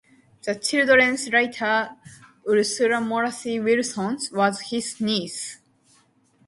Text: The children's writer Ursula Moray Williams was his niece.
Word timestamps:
The 0.41 0.55
children's 0.55 1.31
writer 1.31 1.95
Ursula 2.49 2.99
Moray 3.01 3.59
Williams 3.59 4.31
was 4.31 4.71
his 4.71 4.99
niece. 4.99 5.59